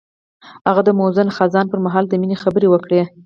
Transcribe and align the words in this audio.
هغه 0.67 0.81
د 0.85 0.89
موزون 0.99 1.27
خزان 1.37 1.65
پر 1.71 1.79
مهال 1.85 2.05
د 2.07 2.13
مینې 2.21 2.37
خبرې 2.43 2.67
وکړې. 2.69 3.01